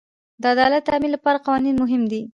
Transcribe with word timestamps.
د 0.41 0.43
عدالت 0.53 0.83
د 0.83 0.87
تامین 0.89 1.11
لپاره 1.13 1.43
قوانین 1.45 1.75
مهم 1.83 2.01
دي. 2.11 2.21